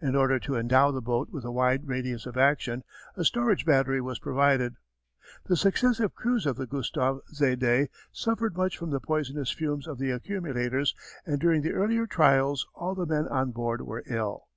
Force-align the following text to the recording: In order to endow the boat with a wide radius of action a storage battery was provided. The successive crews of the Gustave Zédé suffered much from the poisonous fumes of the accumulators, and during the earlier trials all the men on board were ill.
In 0.00 0.16
order 0.16 0.38
to 0.38 0.56
endow 0.56 0.90
the 0.92 1.02
boat 1.02 1.28
with 1.30 1.44
a 1.44 1.52
wide 1.52 1.86
radius 1.88 2.24
of 2.24 2.38
action 2.38 2.84
a 3.18 3.22
storage 3.22 3.66
battery 3.66 4.00
was 4.00 4.18
provided. 4.18 4.76
The 5.44 5.58
successive 5.58 6.14
crews 6.14 6.46
of 6.46 6.56
the 6.56 6.66
Gustave 6.66 7.20
Zédé 7.34 7.88
suffered 8.10 8.56
much 8.56 8.78
from 8.78 8.88
the 8.92 8.98
poisonous 9.00 9.50
fumes 9.50 9.86
of 9.86 9.98
the 9.98 10.10
accumulators, 10.10 10.94
and 11.26 11.38
during 11.38 11.60
the 11.60 11.74
earlier 11.74 12.06
trials 12.06 12.66
all 12.72 12.94
the 12.94 13.04
men 13.04 13.28
on 13.28 13.50
board 13.50 13.82
were 13.82 14.04
ill. 14.06 14.48